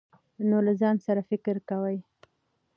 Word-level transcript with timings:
نو 0.49 0.57
له 0.67 0.73
ځان 0.81 0.95
سره 1.05 1.21
فکر 1.29 1.55
کوي، 1.69 1.97